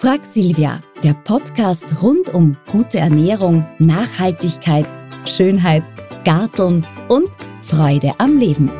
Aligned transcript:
Frag 0.00 0.24
Silvia, 0.24 0.80
der 1.02 1.12
Podcast 1.12 1.84
rund 2.00 2.30
um 2.30 2.56
gute 2.72 2.98
Ernährung, 2.98 3.66
Nachhaltigkeit, 3.78 4.86
Schönheit, 5.26 5.82
Garteln 6.24 6.86
und 7.10 7.28
Freude 7.60 8.18
am 8.18 8.38
Leben. 8.38 8.70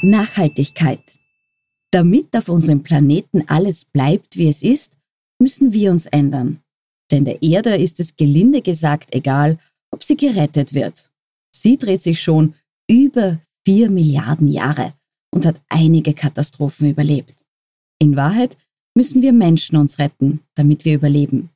Nachhaltigkeit. 0.00 1.02
Damit 1.90 2.36
auf 2.36 2.48
unserem 2.48 2.84
Planeten 2.84 3.42
alles 3.48 3.84
bleibt, 3.84 4.36
wie 4.36 4.48
es 4.48 4.62
ist, 4.62 4.96
müssen 5.40 5.72
wir 5.72 5.90
uns 5.90 6.06
ändern. 6.06 6.60
Denn 7.10 7.24
der 7.24 7.42
Erde 7.42 7.74
ist 7.74 7.98
es 7.98 8.14
gelinde 8.14 8.62
gesagt 8.62 9.12
egal, 9.12 9.58
ob 9.90 10.04
sie 10.04 10.16
gerettet 10.16 10.72
wird. 10.72 11.10
Sie 11.50 11.76
dreht 11.76 12.02
sich 12.02 12.22
schon 12.22 12.54
über 12.90 13.40
vier 13.64 13.88
Milliarden 13.88 14.48
Jahre 14.48 14.94
und 15.32 15.46
hat 15.46 15.60
einige 15.68 16.12
Katastrophen 16.12 16.90
überlebt. 16.90 17.44
In 18.00 18.16
Wahrheit 18.16 18.56
müssen 18.96 19.22
wir 19.22 19.32
Menschen 19.32 19.76
uns 19.76 20.00
retten, 20.00 20.40
damit 20.56 20.84
wir 20.84 20.96
überleben. 20.96 21.50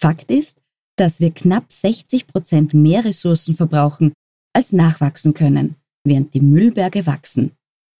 Fakt 0.00 0.30
ist, 0.30 0.56
dass 0.96 1.20
wir 1.20 1.32
knapp 1.32 1.70
60 1.70 2.26
Prozent 2.26 2.72
mehr 2.72 3.04
Ressourcen 3.04 3.54
verbrauchen, 3.54 4.14
als 4.54 4.72
nachwachsen 4.72 5.34
können, 5.34 5.76
während 6.02 6.32
die 6.32 6.40
Müllberge 6.40 7.06
wachsen. 7.06 7.52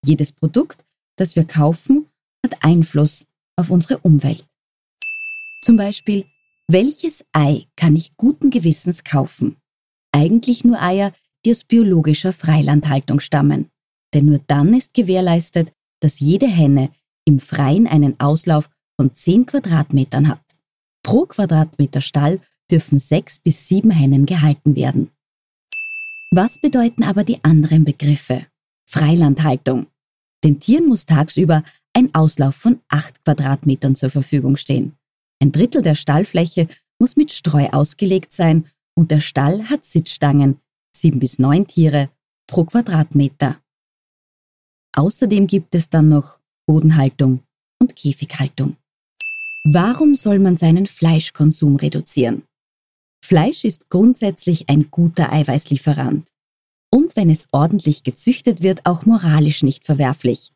Jedes 0.05 0.33
Produkt, 0.33 0.83
das 1.17 1.37
wir 1.37 1.45
kaufen, 1.45 2.07
hat 2.45 2.65
Einfluss 2.65 3.27
auf 3.57 3.71
unsere 3.71 3.99
Umwelt. 3.99 4.47
Zum 5.63 5.77
Beispiel, 5.77 6.25
welches 6.69 7.27
Ei 7.33 7.67
kann 7.77 7.95
ich 7.95 8.17
guten 8.17 8.51
Gewissens 8.51 9.05
kaufen? 9.05 9.57
Eigentlich 10.13 10.65
nur 10.65 10.81
Eier, 10.81 11.13
die 11.45 11.51
aus 11.53 11.65
biologischer 11.65 12.33
Freilandhaltung 12.33 13.21
stammen. 13.21 13.71
Denn 14.15 14.27
nur 14.27 14.41
dann 14.47 14.75
ist 14.75 14.95
gewährleistet, 14.95 15.73
dass 16.01 16.21
jede 16.21 16.47
Henne 16.47 16.91
im 17.25 17.39
Freien 17.39 17.87
einen 17.87 18.19
Auslauf 18.19 18.69
von 18.97 19.15
10 19.15 19.47
Quadratmetern 19.47 20.29
hat. 20.29 20.43
Pro 21.03 21.27
Quadratmeter 21.27 22.01
Stall 22.01 22.41
dürfen 22.71 22.99
sechs 22.99 23.39
bis 23.39 23.67
sieben 23.67 23.91
Hennen 23.91 24.27
gehalten 24.27 24.77
werden. 24.77 25.11
Was 26.33 26.61
bedeuten 26.61 27.03
aber 27.05 27.25
die 27.25 27.43
anderen 27.43 27.85
Begriffe? 27.85 28.47
Freilandhaltung. 28.89 29.87
Den 30.45 30.61
Tieren 30.61 30.87
muss 30.87 31.07
tagsüber 31.07 31.63
ein 31.93 32.15
Auslauf 32.15 32.55
von 32.55 32.81
8 32.89 33.25
Quadratmetern 33.25 33.95
zur 33.95 34.11
Verfügung 34.11 34.57
stehen. 34.57 34.97
Ein 35.43 35.53
Drittel 35.53 35.83
der 35.83 35.95
Stallfläche 35.95 36.69
muss 36.99 37.17
mit 37.17 37.33
Streu 37.33 37.69
ausgelegt 37.71 38.33
sein 38.33 38.67
und 38.95 39.11
der 39.11 39.21
Stall 39.21 39.69
hat 39.69 39.85
Sitzstangen, 39.85 40.61
sieben 40.95 41.21
bis 41.21 41.39
neun 41.39 41.67
Tiere 41.67 42.11
pro 42.47 42.65
Quadratmeter. 42.65 43.61
Außerdem 44.97 45.47
gibt 45.47 45.75
es 45.75 45.89
dann 45.89 46.09
noch 46.09 46.41
Bodenhaltung 46.67 47.43
und 47.81 47.97
Käfighaltung. 47.97 48.77
Warum 49.65 50.15
soll 50.15 50.39
man 50.39 50.57
seinen 50.57 50.87
Fleischkonsum 50.87 51.77
reduzieren? 51.77 52.43
Fleisch 53.25 53.65
ist 53.65 53.91
grundsätzlich 53.91 54.69
ein 54.69 54.91
guter 54.91 55.33
Eiweißlieferant. 55.33 56.29
Und 56.93 57.15
wenn 57.15 57.31
es 57.31 57.47
ordentlich 57.53 58.03
gezüchtet 58.03 58.63
wird, 58.63 58.87
auch 58.87 59.07
moralisch 59.07 59.63
nicht 59.63 59.85
verwerflich. 59.85 60.53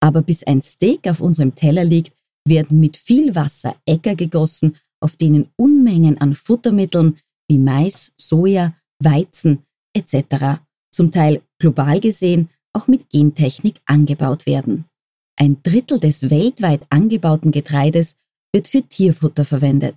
Aber 0.00 0.22
bis 0.22 0.44
ein 0.44 0.62
Steak 0.62 1.08
auf 1.08 1.20
unserem 1.20 1.54
Teller 1.54 1.84
liegt, 1.84 2.12
werden 2.46 2.78
mit 2.78 2.96
viel 2.96 3.34
Wasser 3.34 3.74
Äcker 3.86 4.14
gegossen, 4.14 4.76
auf 5.00 5.16
denen 5.16 5.48
Unmengen 5.56 6.18
an 6.18 6.34
Futtermitteln 6.34 7.18
wie 7.48 7.58
Mais, 7.58 8.12
Soja, 8.16 8.74
Weizen 9.04 9.64
etc. 9.94 10.60
zum 10.90 11.10
Teil 11.10 11.42
global 11.58 12.00
gesehen 12.00 12.48
auch 12.72 12.88
mit 12.88 13.08
Gentechnik 13.10 13.80
angebaut 13.86 14.46
werden. 14.46 14.86
Ein 15.36 15.62
Drittel 15.62 15.98
des 15.98 16.30
weltweit 16.30 16.82
angebauten 16.90 17.52
Getreides 17.52 18.16
wird 18.52 18.68
für 18.68 18.82
Tierfutter 18.82 19.44
verwendet. 19.44 19.96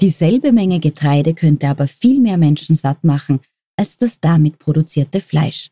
Dieselbe 0.00 0.52
Menge 0.52 0.80
Getreide 0.80 1.34
könnte 1.34 1.68
aber 1.68 1.86
viel 1.86 2.20
mehr 2.20 2.38
Menschen 2.38 2.74
satt 2.74 3.04
machen 3.04 3.40
als 3.76 3.96
das 3.96 4.20
damit 4.20 4.58
produzierte 4.58 5.20
Fleisch. 5.20 5.70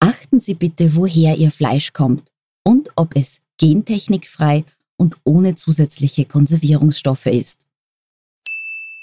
Achten 0.00 0.40
Sie 0.40 0.54
bitte, 0.54 0.94
woher 0.96 1.36
Ihr 1.36 1.50
Fleisch 1.50 1.92
kommt 1.92 2.30
und 2.64 2.90
ob 2.96 3.16
es 3.16 3.40
gentechnikfrei 3.58 4.64
und 4.96 5.16
ohne 5.24 5.54
zusätzliche 5.54 6.24
Konservierungsstoffe 6.24 7.26
ist. 7.26 7.66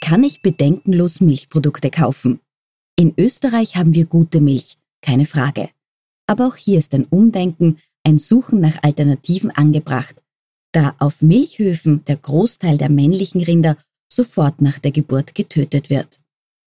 Kann 0.02 0.24
ich 0.24 0.42
bedenkenlos 0.42 1.22
Milchprodukte 1.22 1.90
kaufen? 1.90 2.40
In 2.96 3.14
Österreich 3.18 3.76
haben 3.76 3.96
wir 3.96 4.06
gute 4.06 4.40
Milch, 4.40 4.78
keine 5.02 5.26
Frage. 5.26 5.70
Aber 6.28 6.48
auch 6.48 6.56
hier 6.56 6.80
ist 6.80 6.94
ein 6.94 7.06
Umdenken, 7.06 7.78
ein 8.06 8.18
Suchen 8.18 8.60
nach 8.60 8.84
Alternativen 8.84 9.52
angebracht, 9.52 10.22
da 10.74 10.96
auf 11.00 11.22
Milchhöfen 11.22 12.04
der 12.06 12.18
Großteil 12.18 12.78
der 12.78 12.90
männlichen 12.90 13.42
Rinder 13.42 13.78
sofort 14.12 14.62
nach 14.62 14.80
der 14.80 14.92
Geburt 14.92 15.36
getötet 15.36 15.90
wird. 15.90 16.20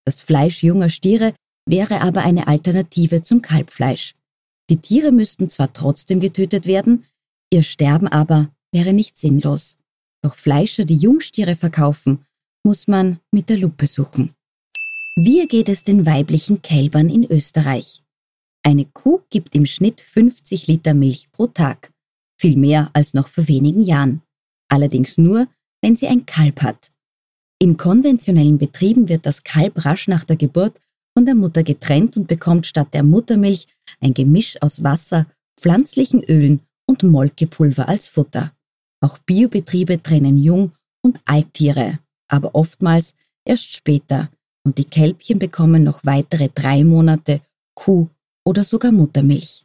Das 0.05 0.21
Fleisch 0.21 0.63
junger 0.63 0.89
Stiere 0.89 1.33
wäre 1.65 2.01
aber 2.01 2.23
eine 2.23 2.47
Alternative 2.47 3.21
zum 3.21 3.41
Kalbfleisch. 3.41 4.15
Die 4.69 4.77
Tiere 4.77 5.11
müssten 5.11 5.49
zwar 5.49 5.71
trotzdem 5.71 6.19
getötet 6.19 6.65
werden, 6.65 7.05
ihr 7.51 7.63
Sterben 7.63 8.07
aber 8.07 8.49
wäre 8.71 8.93
nicht 8.93 9.17
sinnlos. 9.17 9.77
Doch 10.21 10.35
Fleischer, 10.35 10.85
die 10.85 10.97
Jungstiere 10.97 11.55
verkaufen, 11.55 12.25
muss 12.63 12.87
man 12.87 13.19
mit 13.31 13.49
der 13.49 13.57
Lupe 13.57 13.87
suchen. 13.87 14.33
Wie 15.19 15.47
geht 15.47 15.67
es 15.67 15.81
den 15.81 16.05
weiblichen 16.05 16.61
Kälbern 16.61 17.09
in 17.09 17.25
Österreich? 17.25 18.03
Eine 18.61 18.85
Kuh 18.85 19.21
gibt 19.31 19.55
im 19.55 19.65
Schnitt 19.65 19.99
50 19.99 20.67
Liter 20.67 20.93
Milch 20.93 21.31
pro 21.31 21.47
Tag. 21.47 21.91
Viel 22.39 22.55
mehr 22.55 22.91
als 22.93 23.15
noch 23.15 23.27
vor 23.27 23.47
wenigen 23.47 23.81
Jahren. 23.81 24.21
Allerdings 24.69 25.17
nur, 25.17 25.47
wenn 25.81 25.95
sie 25.95 26.07
ein 26.07 26.27
Kalb 26.27 26.61
hat. 26.61 26.91
In 27.57 27.77
konventionellen 27.77 28.59
Betrieben 28.59 29.09
wird 29.09 29.25
das 29.25 29.41
Kalb 29.41 29.83
rasch 29.85 30.07
nach 30.07 30.23
der 30.23 30.35
Geburt 30.35 30.79
von 31.15 31.25
der 31.25 31.33
Mutter 31.33 31.63
getrennt 31.63 32.15
und 32.15 32.27
bekommt 32.27 32.67
statt 32.67 32.93
der 32.93 33.01
Muttermilch 33.01 33.65
ein 33.99 34.13
Gemisch 34.13 34.61
aus 34.61 34.83
Wasser, 34.83 35.25
pflanzlichen 35.59 36.23
Ölen 36.25 36.61
und 36.85 37.01
Molkepulver 37.01 37.89
als 37.89 38.07
Futter. 38.07 38.53
Auch 39.01 39.17
Biobetriebe 39.17 39.99
trennen 39.99 40.37
Jung- 40.37 40.73
und 41.01 41.19
Alttiere, 41.25 41.97
aber 42.27 42.53
oftmals 42.53 43.15
erst 43.45 43.73
später 43.73 44.29
und 44.67 44.77
die 44.77 44.83
Kälbchen 44.83 45.39
bekommen 45.39 45.83
noch 45.83 46.01
weitere 46.03 46.49
drei 46.53 46.83
Monate 46.83 47.39
Kuh- 47.73 48.09
oder 48.43 48.65
sogar 48.65 48.91
Muttermilch. 48.91 49.63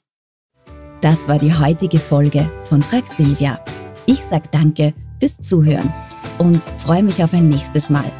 Das 1.00 1.26
war 1.26 1.40
die 1.40 1.52
heutige 1.52 1.98
Folge 1.98 2.48
von 2.62 2.80
Frag 2.80 3.08
Silvia. 3.08 3.58
Ich 4.06 4.20
sag 4.20 4.52
danke 4.52 4.94
fürs 5.18 5.38
Zuhören 5.38 5.92
und 6.38 6.62
freue 6.78 7.02
mich 7.02 7.20
auf 7.20 7.34
ein 7.34 7.48
nächstes 7.48 7.90
Mal. 7.90 8.12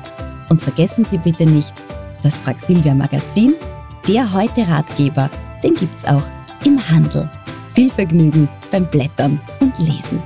Und 0.50 0.60
vergessen 0.60 1.04
Sie 1.04 1.19
bitte 1.19 1.47
nicht, 1.47 1.72
das 2.25 2.37
Frag 2.37 2.60
Silvia 2.60 2.94
Magazin, 2.97 3.54
der 4.09 4.32
heute 4.32 4.66
Ratgeber, 4.66 5.31
den 5.62 5.75
gibt's 5.75 6.04
auch 6.04 6.26
im 6.64 6.81
Handel. 6.91 7.31
Viel 7.69 7.93
Vergnügen 7.93 8.49
beim 8.72 8.87
Blättern 8.87 9.41
und 9.60 9.78
Lesen. 9.78 10.20